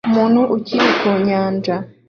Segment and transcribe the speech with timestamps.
[0.09, 1.75] umuntu uri ku nyanja